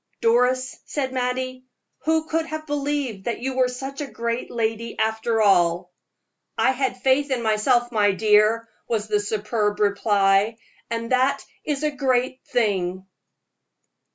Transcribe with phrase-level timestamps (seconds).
[0.19, 1.67] "Doris," said Mattie,
[2.05, 5.91] "who could have believed that you were such a great lady after all?"
[6.57, 10.57] "I had faith in myself, my dear," was the superb reply,
[10.89, 13.05] "and that is a great thing!"